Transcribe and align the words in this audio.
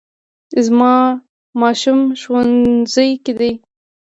زما 0.65 0.93
ماشوم 1.59 1.99
ښوونځي 2.21 3.09
کې 3.23 3.33
دی 3.39 3.51